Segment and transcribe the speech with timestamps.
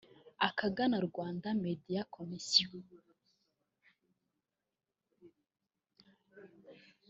[0.47, 2.75] akagana Rwanda Media Commission